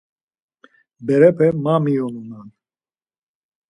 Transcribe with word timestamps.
Berepe 1.05 1.47
ma 1.63 1.73
miyonunan. 1.83 2.47